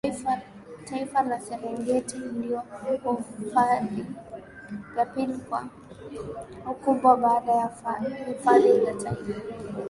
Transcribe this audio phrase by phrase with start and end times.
[0.85, 2.63] Taifa ya Serengeti ndio
[3.39, 4.05] hifadhi
[4.97, 5.65] ya pili kwa
[6.71, 7.69] ukubwa baada ya
[8.27, 9.39] hifadhi ya Taifa